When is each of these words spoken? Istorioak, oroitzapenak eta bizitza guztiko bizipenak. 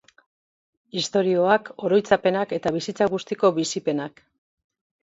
Istorioak, 1.01 1.69
oroitzapenak 1.89 2.57
eta 2.59 2.75
bizitza 2.79 3.13
guztiko 3.15 3.55
bizipenak. 3.61 4.27